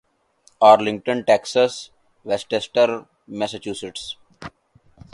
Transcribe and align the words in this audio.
Arlington 0.61 1.21
Texas 1.27 1.73
ویسٹسٹر 2.25 2.89
Massachusetts 3.39 4.03